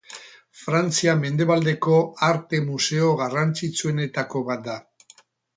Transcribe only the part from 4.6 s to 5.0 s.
da.